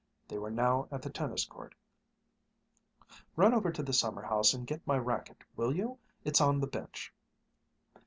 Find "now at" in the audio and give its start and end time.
0.49-1.03